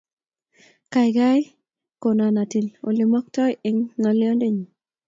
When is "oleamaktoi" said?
2.87-3.51